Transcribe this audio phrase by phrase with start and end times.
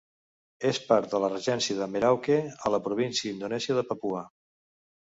[0.69, 2.39] És part de la Regència de Merauke,
[2.71, 4.29] a la província indonèsia de Papua.